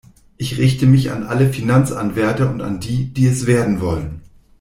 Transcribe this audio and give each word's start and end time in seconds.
Ich 0.37 0.57
richte 0.57 0.87
mich 0.87 1.11
an 1.11 1.21
alle 1.23 1.53
Finanzanwärter 1.53 2.49
und 2.49 2.61
an 2.63 2.79
die, 2.79 3.13
die 3.13 3.27
es 3.27 3.45
werden 3.45 3.81
wollen. 3.81 4.23